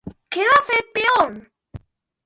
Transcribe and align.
Què 0.35 0.47
va 0.53 0.63
fer 0.71 0.79
Pèon? 0.97 1.39